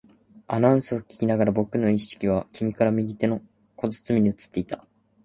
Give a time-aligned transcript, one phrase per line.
[0.47, 3.39] アナウンスを聞きながら、僕の意識は君から右手の
[3.75, 4.83] 小包に移っていった